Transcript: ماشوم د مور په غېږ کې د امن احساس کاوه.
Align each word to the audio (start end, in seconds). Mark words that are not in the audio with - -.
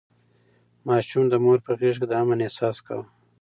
ماشوم 0.87 1.23
د 1.29 1.33
مور 1.43 1.59
په 1.65 1.71
غېږ 1.79 1.95
کې 2.01 2.07
د 2.09 2.13
امن 2.21 2.39
احساس 2.45 2.77
کاوه. 2.85 3.05